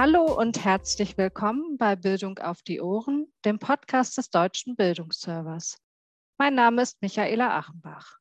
Hallo 0.00 0.32
und 0.38 0.64
herzlich 0.64 1.18
willkommen 1.18 1.76
bei 1.76 1.96
Bildung 1.96 2.38
auf 2.38 2.62
die 2.62 2.80
Ohren, 2.80 3.26
dem 3.44 3.58
Podcast 3.58 4.16
des 4.16 4.30
Deutschen 4.30 4.76
Bildungsservers. 4.76 5.76
Mein 6.38 6.54
Name 6.54 6.82
ist 6.82 7.02
Michaela 7.02 7.58
Achenbach. 7.58 8.20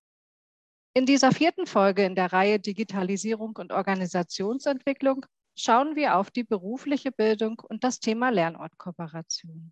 In 0.95 1.05
dieser 1.05 1.31
vierten 1.31 1.67
Folge 1.67 2.03
in 2.03 2.16
der 2.16 2.34
Reihe 2.34 2.59
Digitalisierung 2.59 3.55
und 3.57 3.71
Organisationsentwicklung 3.71 5.27
schauen 5.55 5.95
wir 5.95 6.16
auf 6.16 6.31
die 6.31 6.43
berufliche 6.43 7.11
Bildung 7.11 7.59
und 7.59 7.84
das 7.84 7.99
Thema 7.99 8.31
Lernortkooperation. 8.31 9.71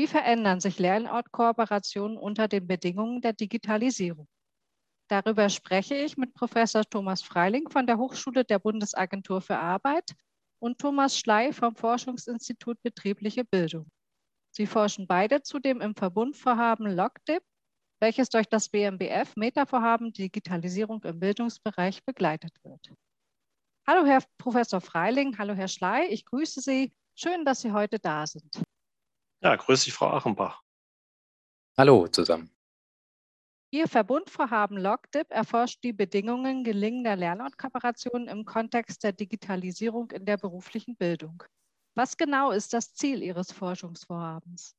Wie 0.00 0.06
verändern 0.06 0.60
sich 0.60 0.78
Lernortkooperationen 0.78 2.16
unter 2.16 2.48
den 2.48 2.66
Bedingungen 2.66 3.20
der 3.20 3.34
Digitalisierung? 3.34 4.28
Darüber 5.10 5.50
spreche 5.50 5.94
ich 5.94 6.16
mit 6.16 6.32
Professor 6.32 6.84
Thomas 6.84 7.20
Freiling 7.20 7.68
von 7.68 7.86
der 7.86 7.98
Hochschule 7.98 8.46
der 8.46 8.60
Bundesagentur 8.60 9.42
für 9.42 9.58
Arbeit 9.58 10.14
und 10.60 10.78
Thomas 10.78 11.18
Schley 11.18 11.52
vom 11.52 11.74
Forschungsinstitut 11.74 12.82
Betriebliche 12.82 13.44
Bildung. 13.44 13.90
Sie 14.50 14.66
forschen 14.66 15.06
beide 15.06 15.42
zudem 15.42 15.80
im 15.80 15.94
Verbundvorhaben 15.94 16.86
LOCDIP, 16.86 17.42
welches 18.00 18.28
durch 18.28 18.46
das 18.46 18.68
BMBF 18.68 19.36
Metavorhaben 19.36 20.12
Digitalisierung 20.12 21.02
im 21.04 21.18
Bildungsbereich 21.20 22.04
begleitet 22.04 22.52
wird. 22.62 22.92
Hallo 23.86 24.06
Herr 24.06 24.22
Professor 24.38 24.80
Freiling, 24.80 25.38
hallo 25.38 25.54
Herr 25.54 25.68
Schley, 25.68 26.06
ich 26.08 26.24
grüße 26.24 26.60
Sie. 26.60 26.92
Schön, 27.14 27.44
dass 27.44 27.60
Sie 27.60 27.72
heute 27.72 27.98
da 27.98 28.26
sind. 28.26 28.62
Ja, 29.40 29.56
grüße 29.56 29.86
dich, 29.86 29.94
Frau 29.94 30.10
Achenbach. 30.10 30.62
Hallo 31.76 32.08
zusammen. 32.08 32.50
Ihr 33.70 33.86
Verbundvorhaben 33.86 34.78
LogDIP 34.78 35.30
erforscht 35.30 35.84
die 35.84 35.92
Bedingungen 35.92 36.64
gelingender 36.64 37.16
Lernortkooperationen 37.16 38.26
im 38.26 38.46
Kontext 38.46 39.04
der 39.04 39.12
Digitalisierung 39.12 40.10
in 40.12 40.24
der 40.24 40.38
beruflichen 40.38 40.96
Bildung. 40.96 41.42
Was 41.94 42.16
genau 42.16 42.50
ist 42.50 42.72
das 42.72 42.94
Ziel 42.94 43.22
Ihres 43.22 43.52
Forschungsvorhabens? 43.52 44.74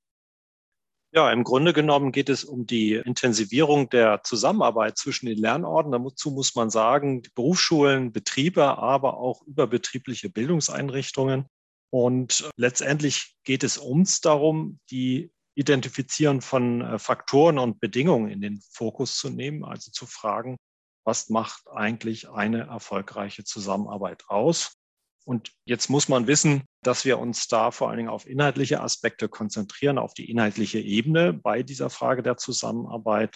Ja, 1.12 1.32
im 1.32 1.44
Grunde 1.44 1.73
genommen 1.73 2.12
geht 2.12 2.30
es 2.30 2.44
um 2.44 2.66
die 2.66 2.94
Intensivierung 2.94 3.90
der 3.90 4.23
Zusammenarbeit 4.23 4.98
zwischen 4.98 5.28
den 5.28 5.38
Lernorten. 5.38 5.92
Dazu 5.92 6.32
muss 6.32 6.56
man 6.56 6.72
sagen, 6.72 7.22
Berufsschulen, 7.36 8.12
Betriebe, 8.12 8.78
aber 8.80 9.17
auch 9.17 9.44
überbetriebliche 9.44 10.30
Bildungseinrichtungen. 10.30 11.45
Und 11.92 12.50
letztendlich 12.58 13.36
geht 13.44 13.64
es 13.64 13.78
uns 13.78 14.22
darum, 14.22 14.80
die 14.90 15.32
Identifizieren 15.60 16.40
von 16.40 16.80
äh, 16.80 17.00
Faktoren 17.00 17.60
und 17.60 17.82
Bedingungen 17.82 18.30
in 18.30 18.40
den 18.40 18.62
Fokus 18.72 19.18
zu 19.18 19.30
nehmen, 19.30 19.66
also 19.66 19.92
zu 19.92 20.06
fragen, 20.06 20.56
was 21.04 21.30
macht 21.30 21.68
eigentlich 21.70 22.30
eine 22.30 22.62
erfolgreiche 22.68 23.44
Zusammenarbeit 23.44 24.24
aus? 24.30 24.78
Und 25.26 25.52
jetzt 25.66 25.90
muss 25.90 26.08
man 26.08 26.28
wissen, 26.28 26.64
dass 26.82 27.04
wir 27.04 27.20
uns 27.20 27.48
da 27.48 27.72
vor 27.72 27.90
allen 27.90 27.98
Dingen 27.98 28.10
auf 28.10 28.26
inhaltliche 28.26 28.80
Aspekte 28.80 29.28
konzentrieren, 29.28 29.98
auf 29.98 30.14
die 30.14 30.32
inhaltliche 30.32 30.80
Ebene 30.80 31.34
bei 31.34 31.62
dieser 31.62 31.90
Frage 31.90 32.23
der 32.23 32.38
Zusammenarbeit. 32.38 33.36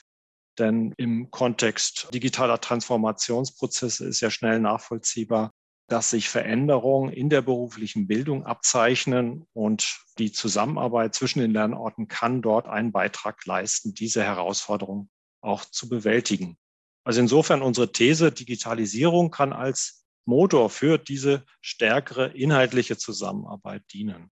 Denn 0.57 0.93
im 0.95 1.29
Kontext 1.29 2.07
digitaler 2.13 2.61
Transformationsprozesse 2.61 4.07
ist 4.07 4.21
ja 4.21 4.31
schnell 4.31 4.61
nachvollziehbar, 4.61 5.51
dass 5.87 6.09
sich 6.09 6.29
Veränderungen 6.29 7.11
in 7.11 7.29
der 7.29 7.41
beruflichen 7.41 8.07
Bildung 8.07 8.45
abzeichnen 8.45 9.45
und 9.53 9.99
die 10.17 10.31
Zusammenarbeit 10.31 11.13
zwischen 11.13 11.39
den 11.39 11.51
Lernorten 11.51 12.07
kann 12.07 12.41
dort 12.41 12.67
einen 12.67 12.91
Beitrag 12.91 13.45
leisten, 13.45 13.93
diese 13.93 14.23
Herausforderung 14.23 15.09
auch 15.41 15.65
zu 15.65 15.89
bewältigen. 15.89 16.57
Also 17.03 17.19
insofern 17.19 17.61
unsere 17.61 17.91
These, 17.91 18.31
Digitalisierung 18.31 19.29
kann 19.29 19.51
als 19.51 20.05
Motor 20.25 20.69
für 20.69 20.97
diese 20.97 21.45
stärkere 21.61 22.27
inhaltliche 22.27 22.97
Zusammenarbeit 22.97 23.83
dienen. 23.91 24.31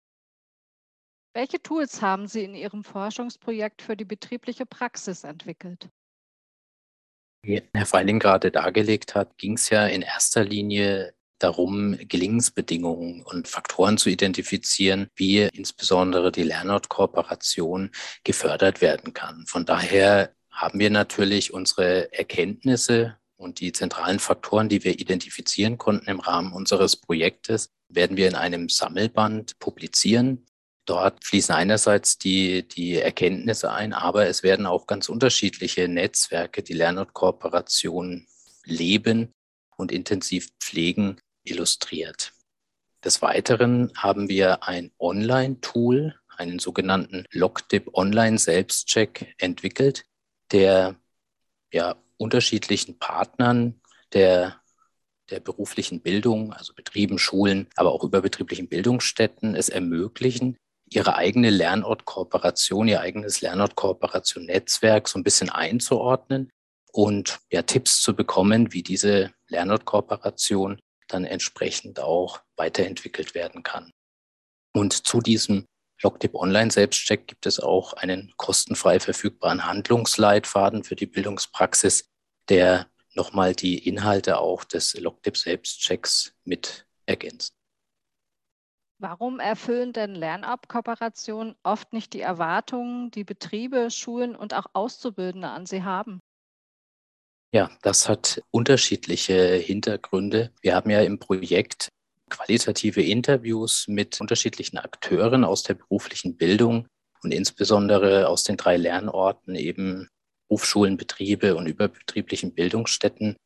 Welche 1.34 1.60
Tools 1.62 2.02
haben 2.02 2.26
Sie 2.26 2.44
in 2.44 2.54
Ihrem 2.54 2.84
Forschungsprojekt 2.84 3.82
für 3.82 3.96
die 3.96 4.04
betriebliche 4.04 4.66
Praxis 4.66 5.24
entwickelt? 5.24 5.88
Wie 7.42 7.62
Herr 7.72 7.86
Freiling 7.86 8.18
gerade 8.18 8.50
dargelegt 8.50 9.14
hat, 9.14 9.38
ging 9.38 9.54
es 9.54 9.70
ja 9.70 9.86
in 9.86 10.02
erster 10.02 10.44
Linie 10.44 11.14
darum, 11.42 11.96
Gelingensbedingungen 12.08 13.22
und 13.22 13.48
Faktoren 13.48 13.98
zu 13.98 14.08
identifizieren, 14.08 15.08
wie 15.16 15.40
insbesondere 15.40 16.30
die 16.32 16.42
Lernortkooperation 16.42 17.90
gefördert 18.24 18.80
werden 18.80 19.12
kann. 19.12 19.44
Von 19.46 19.64
daher 19.64 20.34
haben 20.50 20.78
wir 20.78 20.90
natürlich 20.90 21.52
unsere 21.52 22.12
Erkenntnisse 22.12 23.16
und 23.36 23.60
die 23.60 23.72
zentralen 23.72 24.18
Faktoren, 24.18 24.68
die 24.68 24.84
wir 24.84 25.00
identifizieren 25.00 25.78
konnten 25.78 26.10
im 26.10 26.20
Rahmen 26.20 26.52
unseres 26.52 26.96
Projektes, 26.96 27.70
werden 27.88 28.16
wir 28.16 28.28
in 28.28 28.34
einem 28.34 28.68
Sammelband 28.68 29.58
publizieren. 29.58 30.46
Dort 30.84 31.24
fließen 31.24 31.54
einerseits 31.54 32.18
die, 32.18 32.68
die 32.68 32.96
Erkenntnisse 32.96 33.72
ein, 33.72 33.92
aber 33.92 34.26
es 34.26 34.42
werden 34.42 34.66
auch 34.66 34.86
ganz 34.86 35.08
unterschiedliche 35.08 35.88
Netzwerke, 35.88 36.62
die 36.62 36.74
Lernortkooperation 36.74 38.26
leben 38.64 39.32
und 39.76 39.92
intensiv 39.92 40.50
pflegen, 40.60 41.16
illustriert. 41.44 42.32
Des 43.04 43.22
Weiteren 43.22 43.92
haben 43.96 44.28
wir 44.28 44.64
ein 44.64 44.92
Online-Tool, 44.98 46.14
einen 46.36 46.58
sogenannten 46.58 47.24
LogDip 47.32 47.90
Online 47.94 48.38
Selbstcheck 48.38 49.34
entwickelt, 49.38 50.04
der 50.52 50.96
ja 51.72 51.96
unterschiedlichen 52.16 52.98
Partnern 52.98 53.80
der, 54.12 54.60
der 55.30 55.40
beruflichen 55.40 56.00
Bildung, 56.00 56.52
also 56.52 56.74
Betrieben, 56.74 57.18
Schulen, 57.18 57.68
aber 57.76 57.92
auch 57.92 58.04
überbetrieblichen 58.04 58.68
Bildungsstätten 58.68 59.54
es 59.54 59.68
ermöglichen, 59.68 60.56
ihre 60.90 61.16
eigene 61.16 61.50
Lernortkooperation, 61.50 62.88
ihr 62.88 63.00
eigenes 63.00 63.40
Lernortkooperation-Netzwerk 63.40 65.08
so 65.08 65.18
ein 65.18 65.24
bisschen 65.24 65.48
einzuordnen 65.48 66.50
und 66.92 67.38
ja, 67.50 67.62
Tipps 67.62 68.02
zu 68.02 68.14
bekommen, 68.14 68.72
wie 68.72 68.82
diese 68.82 69.32
Lernortkooperation 69.48 70.80
dann 71.12 71.24
entsprechend 71.24 72.00
auch 72.00 72.40
weiterentwickelt 72.56 73.34
werden 73.34 73.62
kann. 73.62 73.92
Und 74.72 74.92
zu 74.92 75.20
diesem 75.20 75.66
Logtip 76.02 76.34
Online 76.34 76.70
Selbstcheck 76.70 77.26
gibt 77.26 77.46
es 77.46 77.60
auch 77.60 77.92
einen 77.92 78.32
kostenfrei 78.36 79.00
verfügbaren 79.00 79.66
Handlungsleitfaden 79.66 80.84
für 80.84 80.96
die 80.96 81.06
Bildungspraxis, 81.06 82.08
der 82.48 82.86
nochmal 83.14 83.54
die 83.54 83.86
Inhalte 83.86 84.38
auch 84.38 84.64
des 84.64 84.94
Logtip 84.94 85.36
Selbstchecks 85.36 86.34
mit 86.44 86.86
ergänzt. 87.06 87.54
Warum 88.98 89.40
erfüllen 89.40 89.92
denn 89.94 90.14
Lernabkooperationen 90.14 91.56
oft 91.62 91.92
nicht 91.92 92.12
die 92.12 92.20
Erwartungen, 92.20 93.10
die 93.10 93.24
Betriebe, 93.24 93.90
Schulen 93.90 94.36
und 94.36 94.52
auch 94.52 94.66
Auszubildende 94.74 95.48
an 95.48 95.64
sie 95.64 95.82
haben? 95.82 96.20
Ja, 97.52 97.68
das 97.82 98.08
hat 98.08 98.42
unterschiedliche 98.52 99.56
Hintergründe. 99.56 100.52
Wir 100.62 100.76
haben 100.76 100.88
ja 100.90 101.00
im 101.00 101.18
Projekt 101.18 101.88
qualitative 102.28 103.02
Interviews 103.02 103.86
mit 103.88 104.20
unterschiedlichen 104.20 104.78
Akteuren 104.78 105.44
aus 105.44 105.64
der 105.64 105.74
beruflichen 105.74 106.36
Bildung 106.36 106.86
und 107.24 107.32
insbesondere 107.32 108.28
aus 108.28 108.44
den 108.44 108.56
drei 108.56 108.76
Lernorten 108.76 109.56
eben 109.56 110.08
Berufsschulen, 110.48 110.96
Betriebe 110.96 111.56
und 111.56 111.66
überbetrieblichen 111.66 112.54
Bildungsstätten 112.54 113.36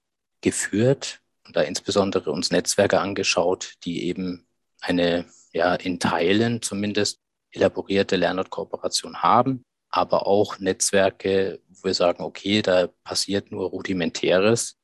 geführt 0.43 1.21
und 1.47 1.57
da 1.57 1.63
insbesondere 1.63 2.31
uns 2.31 2.51
Netzwerke 2.51 3.01
angeschaut, 3.01 3.75
die 3.85 4.05
eben 4.05 4.47
eine 4.83 5.25
ja 5.55 5.75
in 5.77 5.99
Teilen 5.99 6.61
zumindest 6.61 7.17
elaborierte 7.53 8.17
Lernortkooperation 8.17 9.23
haben 9.23 9.65
aber 9.96 10.26
auch 10.26 10.58
Netzwerke, 10.58 11.61
wo 11.69 11.85
wir 11.85 11.94
sagen, 11.94 12.25
okay, 12.25 12.62
da 12.62 12.88
passiert 13.05 13.52
nur 13.52 13.69
rudimentäres. 13.70 14.76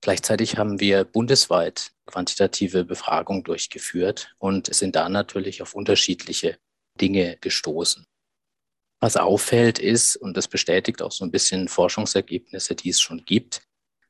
Gleichzeitig 0.00 0.58
haben 0.58 0.78
wir 0.78 1.02
bundesweit 1.02 1.90
quantitative 2.06 2.84
Befragungen 2.84 3.42
durchgeführt 3.42 4.32
und 4.38 4.72
sind 4.72 4.94
da 4.94 5.08
natürlich 5.08 5.60
auf 5.60 5.74
unterschiedliche 5.74 6.56
Dinge 7.00 7.36
gestoßen. 7.40 8.06
Was 9.00 9.16
auffällt 9.16 9.80
ist, 9.80 10.14
und 10.14 10.36
das 10.36 10.46
bestätigt 10.46 11.02
auch 11.02 11.10
so 11.10 11.24
ein 11.24 11.32
bisschen 11.32 11.66
Forschungsergebnisse, 11.66 12.76
die 12.76 12.90
es 12.90 13.00
schon 13.00 13.24
gibt, 13.24 13.62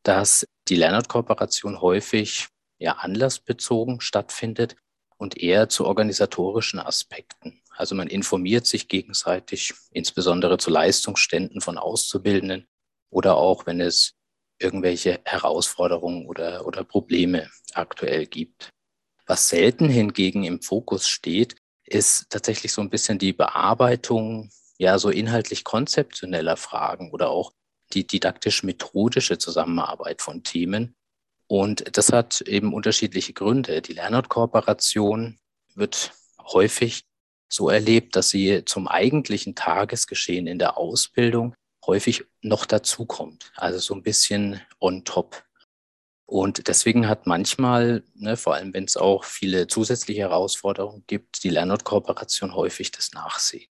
dass 0.02 0.47
die 0.69 0.76
Lernortkooperation 0.76 1.81
häufig 1.81 2.49
ja 2.79 2.93
anlassbezogen 2.97 4.02
stattfindet 4.02 4.76
und 5.17 5.38
eher 5.38 5.70
zu 5.70 5.87
organisatorischen 5.87 6.81
Aspekten. 6.81 7.62
Also 7.76 7.94
man 7.94 8.09
informiert 8.09 8.67
sich 8.67 8.88
gegenseitig, 8.88 9.75
insbesondere 9.91 10.59
zu 10.59 10.71
Leistungsständen 10.71 11.61
von 11.61 11.79
Auszubildenden 11.79 12.67
oder 13.11 13.37
auch, 13.37 13.67
wenn 13.67 13.81
es 13.81 14.15
irgendwelche 14.59 15.21
Herausforderungen 15.25 16.26
oder, 16.26 16.67
oder 16.67 16.85
Probleme 16.85 17.50
aktuell 17.73 18.26
gibt. 18.26 18.71
Was 19.26 19.49
selten 19.49 19.88
hingegen 19.88 20.44
im 20.44 20.62
Fokus 20.62 21.09
steht, 21.09 21.56
ist 21.85 22.31
tatsächlich 22.31 22.73
so 22.73 22.81
ein 22.81 22.91
bisschen 22.91 23.19
die 23.19 23.32
Bearbeitung, 23.32 24.50
ja, 24.79 24.99
so 24.99 25.11
inhaltlich 25.11 25.65
konzeptioneller 25.65 26.56
Fragen 26.56 27.11
oder 27.11 27.31
auch 27.31 27.53
die 27.93 28.06
didaktisch-methodische 28.06 29.38
Zusammenarbeit 29.38 30.23
von 30.23 30.43
Themen. 30.43 30.94
Und 31.47 31.97
das 31.97 32.12
hat 32.12 32.41
eben 32.43 32.73
unterschiedliche 32.73 33.32
Gründe. 33.32 33.82
Die 33.82 33.93
Lernortkooperation 33.93 35.38
wird 35.75 36.12
häufig 36.41 37.05
so 37.49 37.69
erlebt, 37.69 38.17
dass 38.17 38.31
sie 38.31 38.64
zum 38.64 38.88
eigentlichen 38.88 39.55
Tagesgeschehen 39.55 40.46
in 40.46 40.58
der 40.58 40.76
Ausbildung 40.76 41.55
häufig 41.87 42.25
noch 42.41 42.67
dazukommt. 42.67 43.52
Also 43.56 43.79
so 43.79 43.94
ein 43.94 44.02
bisschen 44.02 44.61
on 44.81 45.05
top. 45.05 45.44
Und 46.26 46.69
deswegen 46.69 47.06
hat 47.08 47.26
manchmal, 47.26 48.02
ne, 48.14 48.37
vor 48.37 48.55
allem 48.55 48.73
wenn 48.73 48.85
es 48.85 48.96
auch 48.96 49.25
viele 49.25 49.67
zusätzliche 49.67 50.23
Herausforderungen 50.23 51.05
gibt, 51.06 51.44
die 51.44 51.50
Lernortkooperation 51.50 52.55
häufig 52.55 52.91
das 52.91 53.12
Nachsehen. 53.12 53.69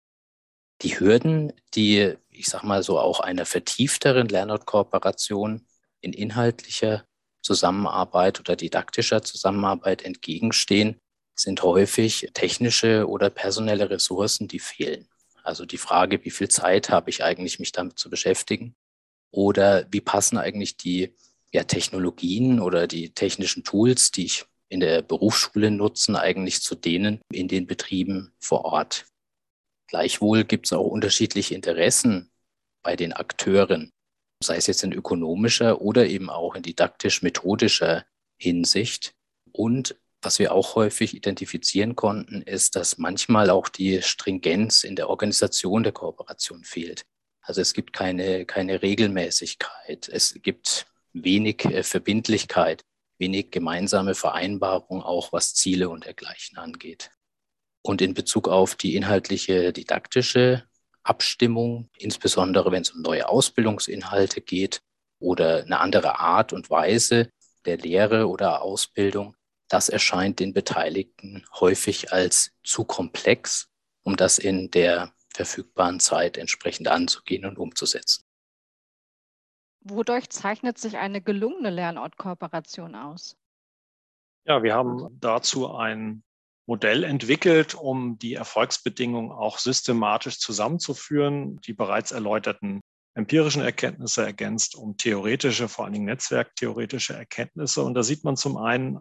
Die 0.83 0.99
Hürden, 0.99 1.53
die, 1.75 2.15
ich 2.31 2.47
sag 2.47 2.65
mal 2.65 2.83
so, 2.83 2.99
auch 2.99 3.21
einer 3.21 3.47
vertiefteren 3.47 4.29
Lernortkooperation 4.29 5.67
in 6.01 6.13
inhaltlicher 6.13 7.05
Zusammenarbeit 7.43 8.41
oder 8.41 8.57
didaktischer 8.57 9.23
Zusammenarbeit 9.23 10.03
entgegenstehen, 10.03 10.99
sind 11.41 11.63
häufig 11.63 12.31
technische 12.35 13.09
oder 13.09 13.31
personelle 13.31 13.89
Ressourcen, 13.89 14.49
die 14.49 14.59
fehlen. 14.59 15.09
Also 15.43 15.65
die 15.65 15.79
Frage, 15.79 16.25
wie 16.25 16.31
viel 16.31 16.49
Zeit 16.49 16.91
habe 16.91 17.11
ich 17.11 17.25
eigentlich, 17.25 17.59
mich 17.59 17.73
damit 17.73 17.99
zu 17.99 18.11
beschäftigen? 18.11 18.75
Oder 19.31 19.87
wie 19.91 20.01
passen 20.01 20.37
eigentlich 20.37 20.77
die 20.77 21.15
ja, 21.53 21.65
Technologien 21.65 22.61
oder 22.61 22.87
die 22.87 23.11
technischen 23.11 23.65
Tools, 23.65 24.11
die 24.11 24.27
ich 24.27 24.45
in 24.69 24.81
der 24.81 25.03
Berufsschule 25.03 25.71
nutzen, 25.71 26.15
eigentlich 26.15 26.63
zu 26.63 26.75
denen 26.75 27.21
in 27.33 27.49
den 27.49 27.67
Betrieben 27.67 28.33
vor 28.39 28.65
Ort. 28.65 29.07
Gleichwohl 29.89 30.45
gibt 30.45 30.67
es 30.67 30.73
auch 30.73 30.87
unterschiedliche 30.87 31.55
Interessen 31.55 32.31
bei 32.83 32.97
den 32.97 33.13
Akteuren, 33.13 33.91
sei 34.43 34.57
es 34.57 34.69
jetzt 34.69 34.85
in 34.85 34.93
ökonomischer 34.93 35.81
oder 35.81 36.07
eben 36.07 36.31
auch 36.31 36.55
in 36.55 36.63
didaktisch-methodischer 36.63 38.05
Hinsicht. 38.39 39.15
Und 39.53 39.97
was 40.23 40.39
wir 40.39 40.53
auch 40.53 40.75
häufig 40.75 41.15
identifizieren 41.15 41.97
konnten, 41.97 42.43
ist, 42.43 42.77
dass 42.77 42.99
manchmal 42.99 43.51
auch 43.51 43.69
die 43.69 44.03
Stringenz 44.03 44.85
in 44.85 44.97
der 44.97 45.09
Organisation 45.09 45.83
der 45.83 45.93
Kooperation 45.93 46.65
fehlt. 46.65 47.05
Also 47.41 47.61
es 47.61 47.73
gibt 47.73 47.93
keine, 47.93 48.45
keine 48.45 48.83
Regelmäßigkeit. 48.83 50.09
Es 50.09 50.35
gibt 50.43 50.87
wenig 51.13 51.65
äh, 51.65 51.83
Verbindlichkeit, 51.83 52.85
wenig 53.19 53.51
gemeinsame 53.51 54.15
Vereinbarung, 54.15 55.03
auch 55.03 55.33
was 55.33 55.55
Ziele 55.55 55.89
und 55.89 56.05
dergleichen 56.05 56.59
angeht. 56.59 57.11
Und 57.83 58.03
in 58.03 58.13
Bezug 58.13 58.49
auf 58.49 58.75
die 58.75 58.95
inhaltliche 58.95 59.73
didaktische 59.73 60.65
Abstimmung, 61.03 61.89
insbesondere 61.97 62.71
wenn 62.73 62.83
es 62.83 62.91
um 62.91 63.01
neue 63.01 63.27
Ausbildungsinhalte 63.27 64.43
geht 64.43 64.83
oder 65.19 65.63
eine 65.63 65.81
andere 65.81 66.21
Art 66.21 66.53
und 66.53 66.69
Weise 66.69 67.31
der 67.65 67.79
Lehre 67.79 68.29
oder 68.29 68.63
Ausbildung, 68.63 69.35
das 69.71 69.89
erscheint 69.89 70.41
den 70.41 70.53
Beteiligten 70.53 71.47
häufig 71.59 72.13
als 72.13 72.53
zu 72.65 72.85
komplex, 72.85 73.71
um 74.03 74.17
das 74.17 74.39
in 74.39 74.71
der 74.71 75.15
verfügbaren 75.33 76.01
Zeit 76.01 76.37
entsprechend 76.37 76.89
anzugehen 76.89 77.47
und 77.47 77.57
umzusetzen. 77.57 78.25
Wodurch 79.83 80.29
zeichnet 80.29 80.77
sich 80.77 80.99
eine 80.99 81.23
gelungene 81.23 81.71
Lernortkooperation 81.71 82.95
aus? 82.95 83.37
Ja, 84.45 84.63
wir 84.63 84.75
haben 84.75 85.19
dazu 85.21 85.73
ein 85.73 86.25
Modell 86.67 87.05
entwickelt, 87.05 87.75
um 87.75 88.19
die 88.19 88.35
Erfolgsbedingungen 88.35 89.31
auch 89.31 89.59
systematisch 89.59 90.39
zusammenzuführen, 90.39 91.61
die 91.61 91.73
bereits 91.73 92.11
erläuterten 92.11 92.81
empirischen 93.15 93.63
Erkenntnisse 93.63 94.25
ergänzt 94.25 94.77
um 94.77 94.97
theoretische, 94.97 95.69
vor 95.69 95.85
allen 95.85 95.95
Dingen 95.95 96.07
netzwerktheoretische 96.07 97.15
Erkenntnisse. 97.15 97.83
Und 97.83 97.95
da 97.95 98.03
sieht 98.03 98.25
man 98.25 98.37
zum 98.37 98.57
einen, 98.57 99.01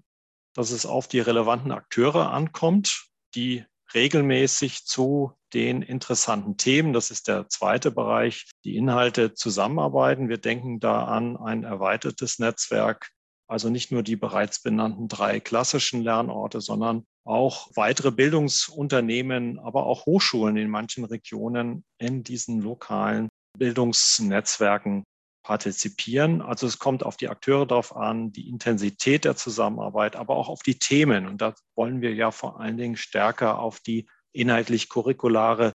dass 0.59 0.71
es 0.71 0.85
auf 0.85 1.07
die 1.07 1.21
relevanten 1.21 1.71
Akteure 1.71 2.31
ankommt, 2.33 3.05
die 3.33 3.63
regelmäßig 3.93 4.83
zu 4.83 5.31
den 5.53 5.81
interessanten 5.81 6.57
Themen, 6.57 6.91
das 6.91 7.11
ist 7.11 7.29
der 7.29 7.47
zweite 7.47 7.91
Bereich, 7.91 8.51
die 8.65 8.75
Inhalte 8.75 9.33
zusammenarbeiten. 9.33 10.27
Wir 10.27 10.37
denken 10.37 10.81
da 10.81 11.05
an 11.05 11.37
ein 11.37 11.63
erweitertes 11.63 12.39
Netzwerk, 12.39 13.09
also 13.47 13.69
nicht 13.69 13.93
nur 13.93 14.03
die 14.03 14.17
bereits 14.17 14.61
benannten 14.61 15.07
drei 15.07 15.39
klassischen 15.39 16.01
Lernorte, 16.01 16.59
sondern 16.59 17.05
auch 17.23 17.69
weitere 17.75 18.11
Bildungsunternehmen, 18.11 19.59
aber 19.59 19.85
auch 19.85 20.05
Hochschulen 20.07 20.57
in 20.57 20.69
manchen 20.69 21.05
Regionen 21.05 21.85
in 21.99 22.21
diesen 22.23 22.61
lokalen 22.61 23.29
Bildungsnetzwerken 23.57 25.05
partizipieren. 25.43 26.41
Also 26.41 26.67
es 26.67 26.79
kommt 26.79 27.03
auf 27.03 27.17
die 27.17 27.29
Akteure 27.29 27.65
darauf 27.65 27.95
an, 27.95 28.31
die 28.31 28.49
Intensität 28.49 29.25
der 29.25 29.35
Zusammenarbeit, 29.35 30.15
aber 30.15 30.35
auch 30.35 30.49
auf 30.49 30.61
die 30.61 30.79
Themen. 30.79 31.27
Und 31.27 31.41
da 31.41 31.53
wollen 31.75 32.01
wir 32.01 32.13
ja 32.13 32.31
vor 32.31 32.59
allen 32.59 32.77
Dingen 32.77 32.97
stärker 32.97 33.59
auf 33.59 33.79
die 33.79 34.07
inhaltlich-curriculare 34.33 35.71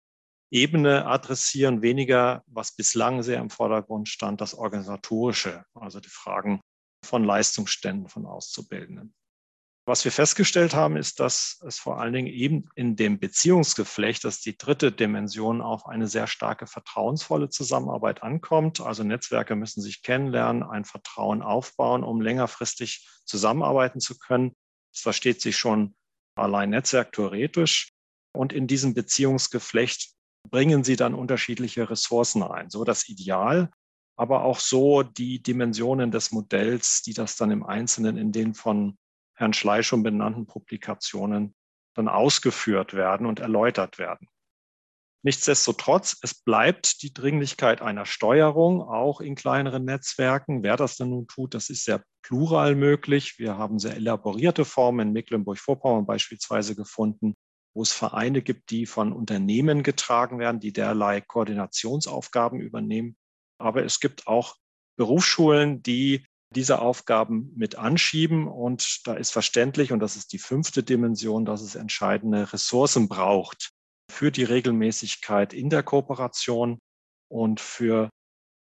Ebene 0.53 1.05
adressieren, 1.05 1.81
weniger, 1.81 2.43
was 2.47 2.75
bislang 2.75 3.23
sehr 3.23 3.39
im 3.39 3.49
Vordergrund 3.49 4.09
stand, 4.09 4.41
das 4.41 4.53
Organisatorische, 4.53 5.63
also 5.73 6.01
die 6.01 6.09
Fragen 6.09 6.59
von 7.05 7.23
Leistungsständen 7.23 8.09
von 8.09 8.25
Auszubildenden. 8.25 9.13
Was 9.85 10.05
wir 10.05 10.11
festgestellt 10.11 10.75
haben, 10.75 10.95
ist, 10.95 11.19
dass 11.19 11.59
es 11.65 11.79
vor 11.79 11.99
allen 11.99 12.13
Dingen 12.13 12.27
eben 12.27 12.69
in 12.75 12.95
dem 12.95 13.19
Beziehungsgeflecht, 13.19 14.23
das 14.23 14.35
ist 14.35 14.45
die 14.45 14.57
dritte 14.57 14.91
Dimension, 14.91 15.59
auf 15.59 15.87
eine 15.87 16.07
sehr 16.07 16.27
starke 16.27 16.67
vertrauensvolle 16.67 17.49
Zusammenarbeit 17.49 18.21
ankommt. 18.21 18.79
Also 18.79 19.03
Netzwerke 19.03 19.55
müssen 19.55 19.81
sich 19.81 20.03
kennenlernen, 20.03 20.61
ein 20.61 20.85
Vertrauen 20.85 21.41
aufbauen, 21.41 22.03
um 22.03 22.21
längerfristig 22.21 23.07
zusammenarbeiten 23.25 23.99
zu 23.99 24.19
können. 24.19 24.55
Das 24.93 25.01
versteht 25.01 25.41
sich 25.41 25.57
schon 25.57 25.95
allein 26.35 26.69
netzwerktheoretisch. 26.69 27.91
Und 28.33 28.53
in 28.53 28.67
diesem 28.67 28.93
Beziehungsgeflecht 28.93 30.13
bringen 30.49 30.83
sie 30.83 30.95
dann 30.95 31.15
unterschiedliche 31.15 31.89
Ressourcen 31.89 32.43
ein. 32.43 32.69
So 32.69 32.83
das 32.83 33.09
Ideal, 33.09 33.71
aber 34.15 34.43
auch 34.43 34.59
so 34.59 35.01
die 35.01 35.41
Dimensionen 35.41 36.11
des 36.11 36.31
Modells, 36.31 37.01
die 37.01 37.13
das 37.13 37.35
dann 37.35 37.49
im 37.49 37.63
Einzelnen 37.63 38.17
in 38.17 38.31
den 38.31 38.53
von 38.53 38.97
Herrn 39.41 39.53
Schley 39.53 39.83
schon 39.83 40.03
benannten 40.03 40.45
Publikationen 40.45 41.55
dann 41.95 42.07
ausgeführt 42.07 42.93
werden 42.93 43.25
und 43.25 43.39
erläutert 43.39 43.97
werden. 43.97 44.27
Nichtsdestotrotz, 45.23 46.17
es 46.21 46.35
bleibt 46.35 47.01
die 47.01 47.13
Dringlichkeit 47.13 47.81
einer 47.81 48.05
Steuerung, 48.05 48.81
auch 48.81 49.19
in 49.19 49.35
kleineren 49.35 49.83
Netzwerken. 49.83 50.63
Wer 50.63 50.77
das 50.77 50.97
denn 50.97 51.09
nun 51.09 51.27
tut, 51.27 51.53
das 51.55 51.69
ist 51.69 51.85
sehr 51.85 52.03
plural 52.23 52.75
möglich. 52.75 53.39
Wir 53.39 53.57
haben 53.57 53.79
sehr 53.79 53.95
elaborierte 53.95 54.63
Formen 54.63 55.07
in 55.07 55.13
Mecklenburg-Vorpommern 55.13 56.05
beispielsweise 56.05 56.75
gefunden, 56.75 57.35
wo 57.75 57.81
es 57.81 57.93
Vereine 57.93 58.43
gibt, 58.43 58.69
die 58.69 58.85
von 58.85 59.11
Unternehmen 59.11 59.81
getragen 59.81 60.39
werden, 60.39 60.59
die 60.59 60.73
derlei 60.73 61.21
Koordinationsaufgaben 61.21 62.59
übernehmen. 62.59 63.15
Aber 63.59 63.83
es 63.83 63.99
gibt 63.99 64.27
auch 64.27 64.55
Berufsschulen, 64.97 65.81
die 65.83 66.25
diese 66.55 66.79
Aufgaben 66.79 67.51
mit 67.55 67.77
anschieben. 67.77 68.47
Und 68.47 69.07
da 69.07 69.13
ist 69.13 69.31
verständlich, 69.31 69.91
und 69.91 69.99
das 69.99 70.15
ist 70.15 70.33
die 70.33 70.39
fünfte 70.39 70.83
Dimension, 70.83 71.45
dass 71.45 71.61
es 71.61 71.75
entscheidende 71.75 72.51
Ressourcen 72.51 73.07
braucht 73.07 73.71
für 74.11 74.31
die 74.31 74.43
Regelmäßigkeit 74.43 75.53
in 75.53 75.69
der 75.69 75.83
Kooperation 75.83 76.79
und 77.29 77.59
für 77.59 78.09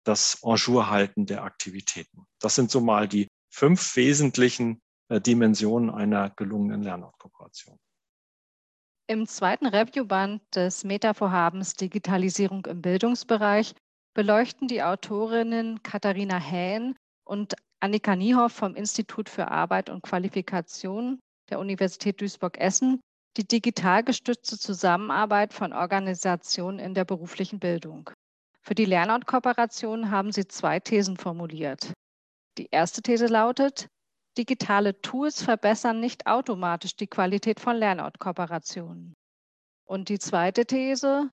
das 0.04 0.42
En 0.42 1.26
der 1.26 1.42
Aktivitäten. 1.42 2.26
Das 2.40 2.54
sind 2.54 2.70
so 2.70 2.80
mal 2.80 3.09
die 3.09 3.28
fünf 3.52 3.97
wesentlichen 3.97 4.80
äh, 5.09 5.20
Dimensionen 5.20 5.90
einer 5.90 6.30
gelungenen 6.30 6.82
Lernortkooperation. 6.82 7.76
Im 9.09 9.26
zweiten 9.26 9.66
Reviewband 9.66 10.40
des 10.54 10.85
Meta-Vorhabens 10.85 11.75
Digitalisierung 11.75 12.64
im 12.66 12.80
Bildungsbereich 12.80 13.75
beleuchten 14.14 14.68
die 14.68 14.85
Autorinnen 14.85 15.82
Katharina 15.82 16.38
Hähn 16.38 16.97
und 17.25 17.54
Annika 17.81 18.15
Niehoff 18.15 18.53
vom 18.53 18.75
Institut 18.75 19.29
für 19.29 19.49
Arbeit 19.49 19.89
und 19.89 20.03
Qualifikation 20.03 21.19
der 21.49 21.59
Universität 21.59 22.21
Duisburg-Essen 22.21 23.01
die 23.37 23.47
digital 23.47 24.03
gestützte 24.03 24.59
Zusammenarbeit 24.59 25.55
von 25.55 25.73
Organisationen 25.73 26.79
in 26.79 26.95
der 26.95 27.05
beruflichen 27.05 27.59
Bildung. 27.59 28.11
Für 28.61 28.75
die 28.75 28.85
Lernortkooperation 28.85 30.11
haben 30.11 30.33
sie 30.33 30.47
zwei 30.47 30.81
Thesen 30.81 31.17
formuliert. 31.17 31.93
Die 32.59 32.69
erste 32.71 33.03
These 33.03 33.27
lautet, 33.27 33.89
digitale 34.37 35.01
Tools 35.01 35.43
verbessern 35.43 36.01
nicht 36.01 36.27
automatisch 36.27 36.97
die 36.97 37.07
Qualität 37.07 37.61
von 37.61 37.77
Lernortkooperationen. 37.77 39.15
Und 39.87 40.09
die 40.09 40.19
zweite 40.19 40.67
These, 40.67 41.31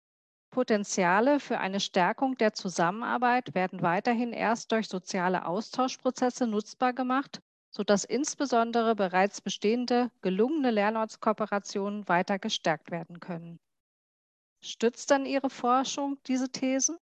Potenziale 0.50 1.40
für 1.40 1.60
eine 1.60 1.80
Stärkung 1.80 2.38
der 2.38 2.54
Zusammenarbeit 2.54 3.54
werden 3.54 3.82
weiterhin 3.82 4.34
erst 4.34 4.72
durch 4.72 4.88
soziale 4.88 5.46
Austauschprozesse 5.46 6.48
nutzbar 6.48 6.94
gemacht, 6.94 7.42
sodass 7.70 8.04
insbesondere 8.04 8.96
bereits 8.96 9.42
bestehende 9.42 10.10
gelungene 10.22 10.72
Lernortskooperationen 10.72 12.08
weiter 12.08 12.40
gestärkt 12.40 12.92
werden 12.92 13.20
können. 13.20 13.60
Stützt 14.64 15.12
dann 15.12 15.26
Ihre 15.26 15.50
Forschung 15.50 16.18
diese 16.26 16.50
Thesen? 16.50 16.98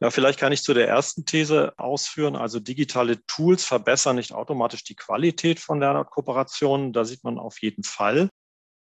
Ja, 0.00 0.10
vielleicht 0.10 0.40
kann 0.40 0.52
ich 0.52 0.64
zu 0.64 0.74
der 0.74 0.88
ersten 0.88 1.24
These 1.24 1.74
ausführen. 1.76 2.34
Also 2.34 2.58
digitale 2.58 3.24
Tools 3.26 3.64
verbessern 3.64 4.16
nicht 4.16 4.32
automatisch 4.32 4.82
die 4.82 4.96
Qualität 4.96 5.60
von 5.60 5.78
Lernortkooperationen. 5.78 6.92
Da 6.92 7.04
sieht 7.04 7.22
man 7.22 7.38
auf 7.38 7.62
jeden 7.62 7.84
Fall, 7.84 8.28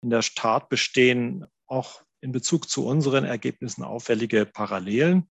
in 0.02 0.10
der 0.10 0.22
Tat 0.22 0.68
bestehen 0.68 1.46
auch 1.66 2.02
in 2.24 2.32
Bezug 2.32 2.70
zu 2.70 2.86
unseren 2.86 3.24
Ergebnissen 3.24 3.84
auffällige 3.84 4.46
Parallelen. 4.46 5.28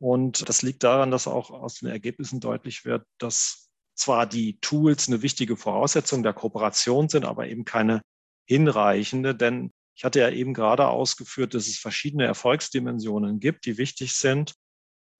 Und 0.00 0.48
das 0.48 0.62
liegt 0.62 0.84
daran, 0.84 1.10
dass 1.10 1.26
auch 1.26 1.50
aus 1.50 1.80
den 1.80 1.88
Ergebnissen 1.88 2.38
deutlich 2.38 2.84
wird, 2.84 3.04
dass 3.18 3.68
zwar 3.96 4.24
die 4.24 4.60
Tools 4.60 5.08
eine 5.08 5.22
wichtige 5.22 5.56
Voraussetzung 5.56 6.22
der 6.22 6.32
Kooperation 6.32 7.08
sind, 7.08 7.24
aber 7.24 7.48
eben 7.48 7.64
keine 7.64 8.02
hinreichende, 8.46 9.34
denn 9.34 9.72
ich 9.96 10.04
hatte 10.04 10.20
ja 10.20 10.30
eben 10.30 10.54
gerade 10.54 10.86
ausgeführt, 10.86 11.54
dass 11.54 11.66
es 11.66 11.78
verschiedene 11.78 12.24
Erfolgsdimensionen 12.24 13.40
gibt, 13.40 13.66
die 13.66 13.76
wichtig 13.76 14.14
sind. 14.14 14.54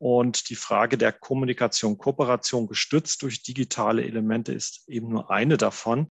Und 0.00 0.48
die 0.50 0.54
Frage 0.54 0.96
der 0.96 1.10
Kommunikation, 1.10 1.98
Kooperation 1.98 2.68
gestützt 2.68 3.22
durch 3.22 3.42
digitale 3.42 4.04
Elemente 4.04 4.52
ist 4.52 4.88
eben 4.88 5.08
nur 5.08 5.32
eine 5.32 5.56
davon. 5.56 6.06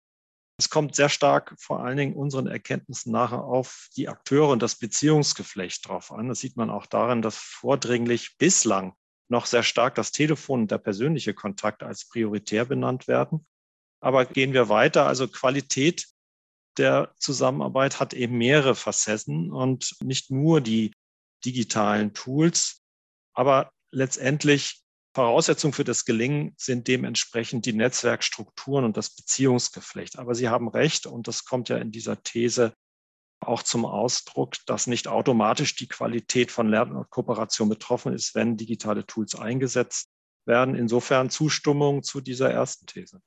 Es 0.62 0.70
kommt 0.70 0.94
sehr 0.94 1.08
stark 1.08 1.56
vor 1.58 1.80
allen 1.80 1.96
Dingen 1.96 2.14
unseren 2.14 2.46
Erkenntnissen 2.46 3.10
nachher 3.10 3.42
auf 3.42 3.88
die 3.96 4.08
Akteure 4.08 4.50
und 4.50 4.62
das 4.62 4.76
Beziehungsgeflecht 4.76 5.88
drauf 5.88 6.12
an. 6.12 6.28
Das 6.28 6.38
sieht 6.38 6.56
man 6.56 6.70
auch 6.70 6.86
daran, 6.86 7.20
dass 7.20 7.36
vordringlich 7.36 8.36
bislang 8.38 8.94
noch 9.28 9.46
sehr 9.46 9.64
stark 9.64 9.96
das 9.96 10.12
Telefon 10.12 10.60
und 10.60 10.70
der 10.70 10.78
persönliche 10.78 11.34
Kontakt 11.34 11.82
als 11.82 12.08
prioritär 12.08 12.64
benannt 12.64 13.08
werden. 13.08 13.44
Aber 13.98 14.24
gehen 14.24 14.52
wir 14.52 14.68
weiter, 14.68 15.04
also 15.04 15.26
Qualität 15.26 16.06
der 16.78 17.12
Zusammenarbeit 17.18 17.98
hat 17.98 18.14
eben 18.14 18.38
mehrere 18.38 18.76
Facetten 18.76 19.50
und 19.50 19.96
nicht 20.00 20.30
nur 20.30 20.60
die 20.60 20.94
digitalen 21.44 22.14
Tools, 22.14 22.82
aber 23.34 23.72
letztendlich 23.90 24.80
Voraussetzung 25.14 25.72
für 25.72 25.84
das 25.84 26.04
Gelingen 26.04 26.54
sind 26.56 26.88
dementsprechend 26.88 27.66
die 27.66 27.74
Netzwerkstrukturen 27.74 28.84
und 28.84 28.96
das 28.96 29.14
Beziehungsgeflecht. 29.14 30.18
Aber 30.18 30.34
Sie 30.34 30.48
haben 30.48 30.68
recht, 30.68 31.06
und 31.06 31.28
das 31.28 31.44
kommt 31.44 31.68
ja 31.68 31.76
in 31.76 31.90
dieser 31.90 32.22
These 32.22 32.74
auch 33.40 33.62
zum 33.62 33.84
Ausdruck, 33.84 34.54
dass 34.66 34.86
nicht 34.86 35.08
automatisch 35.08 35.74
die 35.74 35.88
Qualität 35.88 36.50
von 36.50 36.68
Lern- 36.68 36.96
und 36.96 37.10
Kooperation 37.10 37.68
betroffen 37.68 38.14
ist, 38.14 38.34
wenn 38.34 38.56
digitale 38.56 39.04
Tools 39.04 39.34
eingesetzt 39.34 40.08
werden. 40.46 40.74
Insofern 40.74 41.28
Zustimmung 41.28 42.02
zu 42.02 42.20
dieser 42.20 42.50
ersten 42.50 42.86
These. 42.86 43.20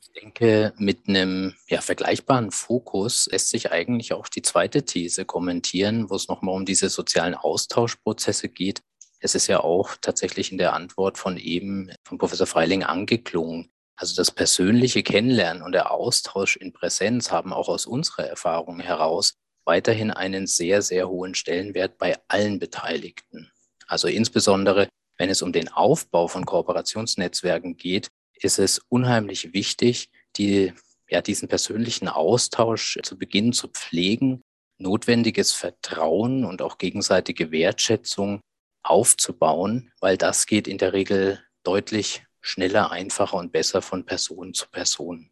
Ich 0.00 0.12
denke, 0.20 0.74
mit 0.76 1.08
einem 1.08 1.54
ja, 1.66 1.80
vergleichbaren 1.80 2.50
Fokus 2.50 3.26
lässt 3.30 3.48
sich 3.50 3.72
eigentlich 3.72 4.12
auch 4.12 4.28
die 4.28 4.42
zweite 4.42 4.84
These 4.84 5.24
kommentieren, 5.24 6.08
wo 6.10 6.14
es 6.14 6.28
nochmal 6.28 6.54
um 6.54 6.64
diese 6.64 6.88
sozialen 6.88 7.34
Austauschprozesse 7.34 8.48
geht. 8.48 8.82
Es 9.24 9.34
ist 9.34 9.46
ja 9.46 9.60
auch 9.60 9.96
tatsächlich 10.02 10.52
in 10.52 10.58
der 10.58 10.74
Antwort 10.74 11.16
von 11.16 11.38
eben 11.38 11.90
von 12.06 12.18
Professor 12.18 12.46
Freiling 12.46 12.82
angeklungen. 12.84 13.72
Also 13.96 14.14
das 14.14 14.30
persönliche 14.30 15.02
Kennenlernen 15.02 15.62
und 15.62 15.72
der 15.72 15.92
Austausch 15.92 16.56
in 16.56 16.74
Präsenz 16.74 17.30
haben 17.30 17.54
auch 17.54 17.70
aus 17.70 17.86
unserer 17.86 18.26
Erfahrung 18.26 18.80
heraus 18.80 19.32
weiterhin 19.64 20.10
einen 20.10 20.46
sehr, 20.46 20.82
sehr 20.82 21.08
hohen 21.08 21.34
Stellenwert 21.34 21.96
bei 21.96 22.18
allen 22.28 22.58
Beteiligten. 22.58 23.50
Also 23.86 24.08
insbesondere, 24.08 24.88
wenn 25.16 25.30
es 25.30 25.40
um 25.40 25.54
den 25.54 25.68
Aufbau 25.68 26.28
von 26.28 26.44
Kooperationsnetzwerken 26.44 27.78
geht, 27.78 28.08
ist 28.34 28.58
es 28.58 28.78
unheimlich 28.90 29.54
wichtig, 29.54 30.10
die, 30.36 30.74
ja, 31.08 31.22
diesen 31.22 31.48
persönlichen 31.48 32.08
Austausch 32.08 32.98
zu 33.02 33.16
Beginn 33.16 33.54
zu 33.54 33.68
pflegen, 33.68 34.42
notwendiges 34.76 35.52
Vertrauen 35.52 36.44
und 36.44 36.60
auch 36.60 36.76
gegenseitige 36.76 37.50
Wertschätzung 37.52 38.42
aufzubauen, 38.84 39.90
weil 40.00 40.16
das 40.16 40.46
geht 40.46 40.68
in 40.68 40.78
der 40.78 40.92
Regel 40.92 41.40
deutlich 41.62 42.24
schneller, 42.40 42.90
einfacher 42.90 43.38
und 43.38 43.52
besser 43.52 43.82
von 43.82 44.04
Person 44.04 44.54
zu 44.54 44.68
Person. 44.68 45.30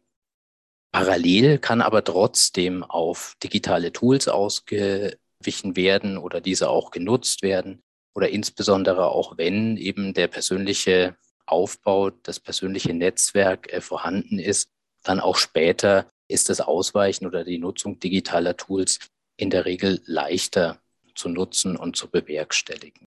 Parallel 0.91 1.59
kann 1.59 1.81
aber 1.81 2.03
trotzdem 2.03 2.83
auf 2.83 3.35
digitale 3.41 3.91
Tools 3.91 4.27
ausgewichen 4.27 5.75
werden 5.75 6.17
oder 6.17 6.41
diese 6.41 6.69
auch 6.69 6.91
genutzt 6.91 7.41
werden 7.41 7.81
oder 8.13 8.29
insbesondere 8.29 9.07
auch 9.07 9.37
wenn 9.37 9.77
eben 9.77 10.13
der 10.13 10.27
persönliche 10.27 11.15
Aufbau, 11.45 12.09
das 12.09 12.39
persönliche 12.39 12.93
Netzwerk 12.93 13.71
äh, 13.73 13.81
vorhanden 13.81 14.39
ist, 14.39 14.69
dann 15.03 15.19
auch 15.19 15.35
später 15.35 16.11
ist 16.27 16.49
das 16.49 16.61
Ausweichen 16.61 17.25
oder 17.27 17.43
die 17.43 17.59
Nutzung 17.59 17.99
digitaler 17.99 18.55
Tools 18.55 18.99
in 19.35 19.49
der 19.49 19.65
Regel 19.65 20.01
leichter 20.05 20.79
zu 21.15 21.29
nutzen 21.29 21.75
und 21.75 21.95
zu 21.95 22.09
bewerkstelligen. 22.09 23.05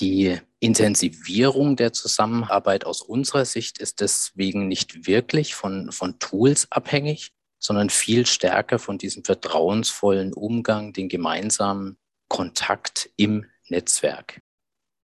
Die 0.00 0.38
Intensivierung 0.60 1.76
der 1.76 1.92
Zusammenarbeit 1.92 2.86
aus 2.86 3.02
unserer 3.02 3.44
Sicht 3.44 3.78
ist 3.78 4.00
deswegen 4.00 4.66
nicht 4.66 5.06
wirklich 5.06 5.54
von, 5.54 5.92
von 5.92 6.18
Tools 6.18 6.66
abhängig, 6.70 7.32
sondern 7.58 7.90
viel 7.90 8.24
stärker 8.24 8.78
von 8.78 8.96
diesem 8.96 9.24
vertrauensvollen 9.24 10.32
Umgang, 10.32 10.94
den 10.94 11.10
gemeinsamen 11.10 11.98
Kontakt 12.28 13.10
im 13.16 13.44
Netzwerk. 13.68 14.40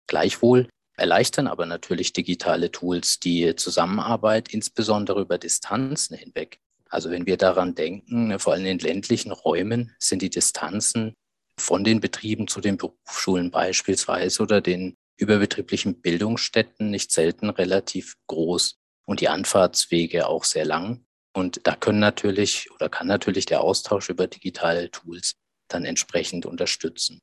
Gleichwohl 0.07 0.69
erleichtern 0.97 1.47
aber 1.47 1.65
natürlich 1.65 2.13
digitale 2.13 2.71
Tools 2.71 3.19
die 3.19 3.57
Zusammenarbeit, 3.57 4.53
insbesondere 4.53 5.23
über 5.23 5.39
Distanzen 5.39 6.19
hinweg. 6.19 6.59
Also 6.91 7.11
wenn 7.11 7.25
wir 7.25 7.39
daran 7.39 7.75
denken, 7.75 8.39
vor 8.39 8.53
allem 8.53 8.67
in 8.67 8.79
ländlichen 8.79 9.33
Räumen 9.33 9.97
sind 9.99 10.21
die 10.21 10.29
Distanzen 10.29 11.15
von 11.62 11.85
den 11.85 12.00
Betrieben 12.00 12.49
zu 12.49 12.61
den 12.61 12.76
Berufsschulen 12.76 13.50
beispielsweise 13.50 14.42
oder 14.42 14.61
den 14.61 14.97
überbetrieblichen 15.16 16.00
Bildungsstätten 16.00 16.90
nicht 16.90 17.12
selten 17.12 17.49
relativ 17.49 18.16
groß 18.26 18.76
und 19.07 19.21
die 19.21 19.28
Anfahrtswege 19.28 20.26
auch 20.26 20.45
sehr 20.45 20.64
lang. 20.64 21.04
Und 21.35 21.61
da 21.64 21.75
können 21.75 22.00
natürlich 22.00 22.71
oder 22.73 22.88
kann 22.88 23.07
natürlich 23.07 23.47
der 23.47 23.62
Austausch 23.62 24.11
über 24.11 24.26
digitale 24.26 24.90
Tools 24.90 25.35
dann 25.69 25.85
entsprechend 25.85 26.45
unterstützen. 26.45 27.21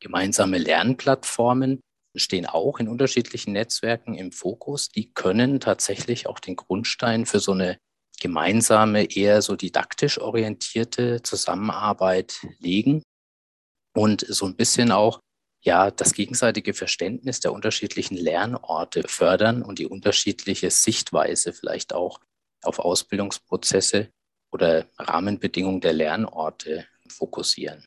Gemeinsame 0.00 0.58
Lernplattformen 0.58 1.80
stehen 2.16 2.46
auch 2.46 2.78
in 2.78 2.88
unterschiedlichen 2.88 3.52
Netzwerken 3.52 4.14
im 4.14 4.32
Fokus. 4.32 4.88
Die 4.88 5.12
können 5.12 5.60
tatsächlich 5.60 6.26
auch 6.26 6.38
den 6.38 6.56
Grundstein 6.56 7.26
für 7.26 7.40
so 7.40 7.52
eine 7.52 7.78
gemeinsame, 8.20 9.04
eher 9.04 9.42
so 9.42 9.56
didaktisch 9.56 10.20
orientierte 10.20 11.22
Zusammenarbeit 11.22 12.40
legen 12.58 13.02
und 14.00 14.24
so 14.26 14.46
ein 14.46 14.56
bisschen 14.56 14.92
auch 14.92 15.20
ja 15.62 15.90
das 15.90 16.14
gegenseitige 16.14 16.72
Verständnis 16.72 17.40
der 17.40 17.52
unterschiedlichen 17.52 18.16
Lernorte 18.16 19.02
fördern 19.06 19.60
und 19.60 19.78
die 19.78 19.86
unterschiedliche 19.86 20.70
Sichtweise 20.70 21.52
vielleicht 21.52 21.92
auch 21.92 22.18
auf 22.62 22.78
Ausbildungsprozesse 22.78 24.08
oder 24.52 24.86
Rahmenbedingungen 24.98 25.82
der 25.82 25.92
Lernorte 25.92 26.86
fokussieren. 27.10 27.84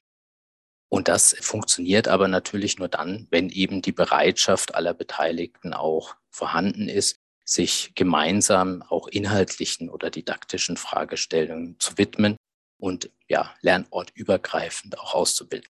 Und 0.88 1.08
das 1.08 1.36
funktioniert 1.42 2.08
aber 2.08 2.28
natürlich 2.28 2.78
nur 2.78 2.90
dann, 2.90 3.28
wenn 3.32 3.50
eben 3.50 3.82
die 3.82 3.92
Bereitschaft 3.92 4.76
aller 4.76 4.94
Beteiligten 4.94 5.74
auch 5.74 6.16
vorhanden 6.30 6.88
ist, 6.90 7.18
sich 7.44 7.92
gemeinsam 7.96 8.84
auch 8.84 9.08
inhaltlichen 9.08 9.90
oder 9.90 10.12
didaktischen 10.12 10.78
Fragestellungen 10.78 11.80
zu 11.80 11.98
widmen 11.98 12.38
und 12.80 13.10
ja, 13.28 13.56
lernortübergreifend 13.62 15.00
auch 15.00 15.16
auszubilden. 15.16 15.73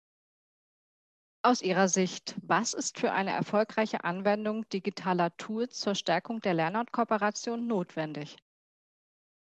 Aus 1.42 1.62
Ihrer 1.62 1.88
Sicht, 1.88 2.34
was 2.42 2.74
ist 2.74 2.98
für 2.98 3.12
eine 3.12 3.30
erfolgreiche 3.30 4.04
Anwendung 4.04 4.68
digitaler 4.68 5.34
Tools 5.36 5.78
zur 5.78 5.94
Stärkung 5.94 6.40
der 6.40 6.54
Lernortkooperation 6.54 7.66
notwendig? 7.66 8.36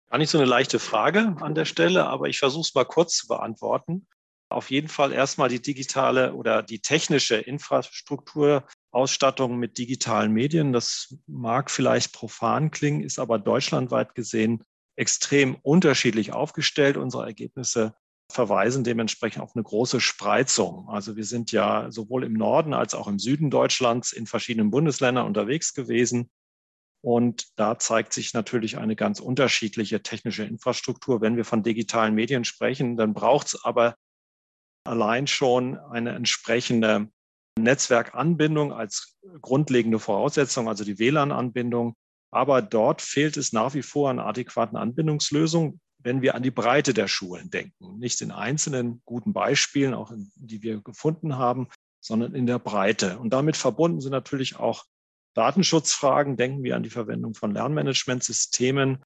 Gar 0.10 0.20
nicht 0.20 0.30
so 0.30 0.38
eine 0.38 0.48
leichte 0.48 0.80
Frage 0.80 1.36
an 1.40 1.56
der 1.56 1.66
Stelle, 1.66 2.06
aber 2.06 2.28
ich 2.28 2.40
versuche 2.40 2.62
es 2.62 2.76
mal 2.76 2.86
kurz 2.86 3.16
zu 3.16 3.28
beantworten 3.28 4.08
auf 4.50 4.72
jeden 4.72 4.88
Fall 4.88 5.14
erstmal 5.14 5.50
die 5.50 5.62
digitale 5.62 6.34
oder 6.34 6.64
die 6.64 6.82
technische 6.82 7.36
Infrastrukturausstattung 7.36 9.58
mit 9.58 9.78
digitalen 9.78 10.32
Medien. 10.32 10.74
Das 10.74 11.16
mag 11.28 11.70
vielleicht 11.70 12.14
profan 12.14 12.72
klingen, 12.72 13.04
ist 13.04 13.20
aber 13.20 13.38
deutschlandweit 13.38 14.16
gesehen 14.16 14.64
extrem 14.96 15.54
unterschiedlich 15.62 16.34
aufgestellt. 16.34 16.98
Unsere 16.98 17.26
Ergebnisse 17.26 17.94
verweisen 18.32 18.84
dementsprechend 18.84 19.42
auf 19.42 19.56
eine 19.56 19.64
große 19.64 20.00
Spreizung. 20.00 20.88
Also 20.90 21.16
wir 21.16 21.26
sind 21.26 21.52
ja 21.52 21.92
sowohl 21.92 22.24
im 22.24 22.34
Norden 22.34 22.74
als 22.74 22.94
auch 22.94 23.08
im 23.08 23.20
Süden 23.20 23.50
Deutschlands 23.50 24.12
in 24.12 24.28
verschiedenen 24.28 24.70
Bundesländern 24.70 25.26
unterwegs 25.26 25.74
gewesen. 25.74 26.30
Und 27.02 27.48
da 27.58 27.80
zeigt 27.80 28.14
sich 28.14 28.34
natürlich 28.34 28.78
eine 28.78 28.96
ganz 28.96 29.20
unterschiedliche 29.20 30.04
technische 30.04 30.44
Infrastruktur. 30.44 31.22
Wenn 31.22 31.38
wir 31.38 31.46
von 31.46 31.64
digitalen 31.64 32.14
Medien 32.14 32.44
sprechen, 32.44 32.98
dann 32.98 33.14
braucht 33.14 33.48
es 33.48 33.64
aber 33.64 33.96
allein 34.84 35.26
schon 35.26 35.78
eine 35.78 36.12
entsprechende 36.12 37.10
Netzwerkanbindung 37.58 38.74
als 38.74 39.18
grundlegende 39.42 40.00
Voraussetzung, 40.00 40.68
also 40.68 40.84
die 40.84 41.00
WLAN-Anbindung. 41.00 41.96
Aber 42.32 42.62
dort 42.62 43.02
fehlt 43.02 43.38
es 43.38 43.54
nach 43.54 43.74
wie 43.74 43.82
vor 43.82 44.10
an 44.10 44.20
adäquaten 44.20 44.78
Anbindungslösungen, 44.78 45.80
wenn 46.02 46.22
wir 46.22 46.36
an 46.36 46.44
die 46.44 46.52
Breite 46.52 46.94
der 46.94 47.08
Schulen 47.08 47.50
denken. 47.50 47.98
Nicht 48.00 48.22
in 48.22 48.32
einzelnen 48.32 49.02
guten 49.06 49.34
Beispielen, 49.34 49.94
auch 49.94 50.12
in, 50.12 50.32
die 50.36 50.62
wir 50.64 50.82
gefunden 50.82 51.38
haben, 51.38 51.68
sondern 52.00 52.34
in 52.34 52.48
der 52.48 52.60
Breite. 52.60 53.20
Und 53.20 53.32
damit 53.32 53.58
verbunden 53.58 54.02
sind 54.02 54.12
natürlich 54.12 54.56
auch 54.58 54.86
Datenschutzfragen. 55.36 56.38
Denken 56.38 56.64
wir 56.64 56.76
an 56.76 56.84
die 56.84 56.90
Verwendung 56.90 57.34
von 57.34 57.52
Lernmanagementsystemen 57.52 59.04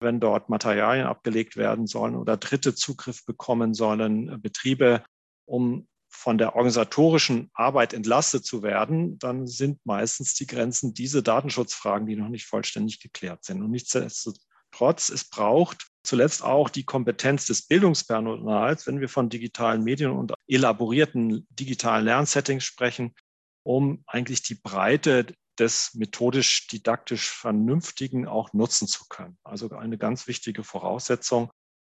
wenn 0.00 0.20
dort 0.20 0.48
Materialien 0.48 1.06
abgelegt 1.06 1.56
werden 1.56 1.86
sollen 1.86 2.16
oder 2.16 2.36
Dritte 2.36 2.74
Zugriff 2.74 3.24
bekommen 3.24 3.74
sollen, 3.74 4.28
äh, 4.28 4.38
Betriebe, 4.38 5.04
um 5.46 5.86
von 6.10 6.38
der 6.38 6.54
organisatorischen 6.54 7.50
Arbeit 7.52 7.92
entlastet 7.92 8.44
zu 8.44 8.62
werden, 8.62 9.18
dann 9.18 9.46
sind 9.46 9.84
meistens 9.84 10.34
die 10.34 10.46
Grenzen 10.46 10.94
diese 10.94 11.22
Datenschutzfragen, 11.22 12.06
die 12.06 12.16
noch 12.16 12.30
nicht 12.30 12.46
vollständig 12.46 13.00
geklärt 13.00 13.44
sind. 13.44 13.62
Und 13.62 13.70
nichtsdestotrotz, 13.70 15.10
es 15.10 15.28
braucht 15.28 15.88
zuletzt 16.08 16.42
auch 16.42 16.70
die 16.70 16.84
Kompetenz 16.84 17.44
des 17.44 17.66
Bildungspersonals, 17.66 18.86
wenn 18.86 19.00
wir 19.00 19.10
von 19.10 19.28
digitalen 19.28 19.84
Medien 19.84 20.10
und 20.10 20.32
elaborierten 20.46 21.46
digitalen 21.50 22.06
Lernsettings 22.06 22.64
sprechen, 22.64 23.14
um 23.62 24.02
eigentlich 24.06 24.42
die 24.42 24.54
Breite 24.54 25.26
des 25.58 25.92
methodisch-didaktisch 25.94 27.28
Vernünftigen 27.28 28.26
auch 28.26 28.54
nutzen 28.54 28.88
zu 28.88 29.04
können. 29.10 29.36
Also 29.44 29.68
eine 29.70 29.98
ganz 29.98 30.26
wichtige 30.26 30.64
Voraussetzung. 30.64 31.50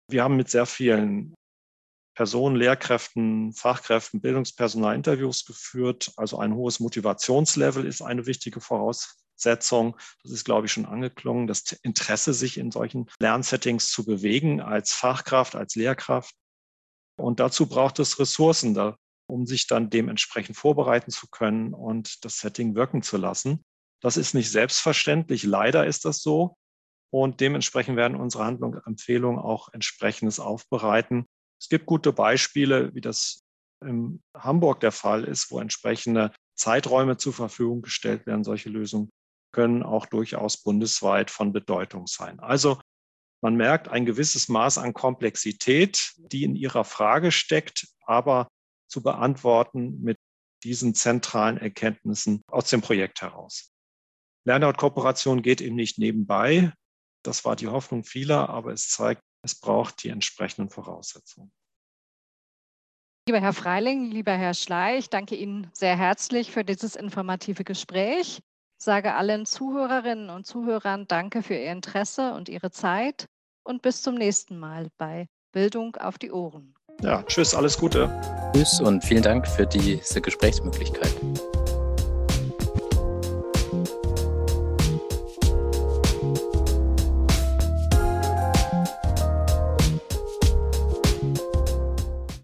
Wir 0.09 0.23
haben 0.23 0.37
mit 0.37 0.49
sehr 0.49 0.65
vielen 0.65 1.35
Personen, 2.15 2.55
Lehrkräften, 2.55 3.53
Fachkräften, 3.53 4.21
Bildungspersonal 4.21 4.95
Interviews 4.95 5.45
geführt. 5.45 6.13
Also 6.17 6.39
ein 6.39 6.55
hohes 6.55 6.79
Motivationslevel 6.79 7.85
ist 7.85 8.01
eine 8.01 8.25
wichtige 8.25 8.59
Voraussetzung. 8.59 9.28
Das 9.43 10.33
ist, 10.33 10.45
glaube 10.45 10.65
ich, 10.65 10.71
schon 10.71 10.85
angeklungen. 10.85 11.47
Das 11.47 11.71
Interesse, 11.83 12.33
sich 12.33 12.57
in 12.57 12.71
solchen 12.71 13.09
Lernsettings 13.19 13.89
zu 13.89 14.05
bewegen 14.05 14.61
als 14.61 14.93
Fachkraft, 14.93 15.55
als 15.55 15.75
Lehrkraft. 15.75 16.33
Und 17.17 17.39
dazu 17.39 17.67
braucht 17.67 17.99
es 17.99 18.19
Ressourcen, 18.19 18.73
da, 18.73 18.97
um 19.27 19.45
sich 19.45 19.67
dann 19.67 19.89
dementsprechend 19.89 20.57
vorbereiten 20.57 21.11
zu 21.11 21.27
können 21.27 21.73
und 21.73 22.23
das 22.25 22.39
Setting 22.39 22.75
wirken 22.75 23.01
zu 23.01 23.17
lassen. 23.17 23.63
Das 24.01 24.17
ist 24.17 24.33
nicht 24.33 24.49
selbstverständlich. 24.51 25.43
Leider 25.43 25.85
ist 25.85 26.05
das 26.05 26.21
so. 26.21 26.55
Und 27.11 27.41
dementsprechend 27.41 27.97
werden 27.97 28.17
unsere 28.17 28.45
Handlungsempfehlungen 28.45 29.39
auch 29.39 29.73
entsprechendes 29.73 30.39
aufbereiten. 30.39 31.25
Es 31.59 31.67
gibt 31.67 31.85
gute 31.85 32.13
Beispiele, 32.13 32.93
wie 32.93 33.01
das 33.01 33.41
in 33.83 34.21
Hamburg 34.35 34.79
der 34.79 34.91
Fall 34.91 35.23
ist, 35.23 35.51
wo 35.51 35.59
entsprechende 35.59 36.31
Zeiträume 36.55 37.17
zur 37.17 37.33
Verfügung 37.33 37.81
gestellt 37.81 38.25
werden. 38.25 38.43
Solche 38.43 38.69
Lösungen 38.69 39.09
können 39.51 39.83
auch 39.83 40.05
durchaus 40.05 40.57
bundesweit 40.57 41.31
von 41.31 41.53
Bedeutung 41.53 42.07
sein. 42.07 42.39
Also 42.39 42.79
man 43.41 43.55
merkt 43.55 43.87
ein 43.87 44.05
gewisses 44.05 44.49
Maß 44.49 44.77
an 44.77 44.93
Komplexität, 44.93 46.13
die 46.17 46.43
in 46.43 46.55
Ihrer 46.55 46.83
Frage 46.83 47.31
steckt, 47.31 47.87
aber 48.05 48.47
zu 48.87 49.01
beantworten 49.01 50.01
mit 50.01 50.17
diesen 50.63 50.93
zentralen 50.93 51.57
Erkenntnissen 51.57 52.43
aus 52.47 52.69
dem 52.69 52.81
Projekt 52.81 53.21
heraus. 53.21 53.71
Lernout-Kooperation 54.45 55.41
geht 55.41 55.61
eben 55.61 55.75
nicht 55.75 55.99
nebenbei. 55.99 56.73
Das 57.23 57.45
war 57.45 57.55
die 57.55 57.67
Hoffnung 57.67 58.03
vieler, 58.03 58.49
aber 58.49 58.73
es 58.73 58.89
zeigt, 58.89 59.21
es 59.43 59.55
braucht 59.55 60.03
die 60.03 60.09
entsprechenden 60.09 60.69
Voraussetzungen. 60.69 61.51
Lieber 63.27 63.41
Herr 63.41 63.53
Freiling, 63.53 64.09
lieber 64.09 64.33
Herr 64.33 64.53
Schleich, 64.53 65.09
danke 65.09 65.35
Ihnen 65.35 65.69
sehr 65.73 65.95
herzlich 65.95 66.51
für 66.51 66.65
dieses 66.65 66.95
informative 66.95 67.63
Gespräch. 67.63 68.41
Sage 68.81 69.13
allen 69.13 69.45
Zuhörerinnen 69.45 70.29
und 70.29 70.47
Zuhörern 70.47 71.05
Danke 71.05 71.43
für 71.43 71.55
Ihr 71.55 71.69
Interesse 71.69 72.33
und 72.33 72.47
Ihre 72.47 72.71
Zeit 72.71 73.25
und 73.63 73.81
bis 73.81 74.01
zum 74.01 74.15
nächsten 74.15 74.57
Mal 74.57 74.87
bei 74.97 75.27
Bildung 75.51 75.97
auf 75.97 76.17
die 76.17 76.31
Ohren. 76.31 76.73
Ja, 77.01 77.21
tschüss, 77.23 77.53
alles 77.53 77.77
Gute. 77.77 78.09
Tschüss 78.53 78.79
und 78.79 79.03
vielen 79.03 79.23
Dank 79.23 79.45
für 79.45 79.67
diese 79.67 80.21
Gesprächsmöglichkeit. 80.21 81.13